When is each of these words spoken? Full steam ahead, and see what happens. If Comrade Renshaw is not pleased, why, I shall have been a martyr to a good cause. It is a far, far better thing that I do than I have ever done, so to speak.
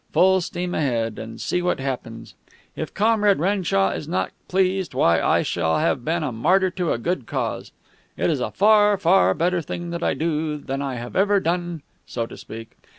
Full 0.13 0.41
steam 0.41 0.73
ahead, 0.73 1.19
and 1.19 1.39
see 1.39 1.61
what 1.61 1.79
happens. 1.79 2.33
If 2.75 2.91
Comrade 2.91 3.37
Renshaw 3.37 3.91
is 3.91 4.07
not 4.07 4.31
pleased, 4.47 4.95
why, 4.95 5.21
I 5.21 5.43
shall 5.43 5.77
have 5.77 6.03
been 6.03 6.23
a 6.23 6.31
martyr 6.31 6.71
to 6.71 6.91
a 6.91 6.97
good 6.97 7.27
cause. 7.27 7.71
It 8.17 8.31
is 8.31 8.39
a 8.39 8.49
far, 8.49 8.97
far 8.97 9.35
better 9.35 9.61
thing 9.61 9.91
that 9.91 10.01
I 10.01 10.15
do 10.15 10.57
than 10.57 10.81
I 10.81 10.95
have 10.95 11.15
ever 11.15 11.39
done, 11.39 11.83
so 12.07 12.25
to 12.25 12.35
speak. 12.35 12.75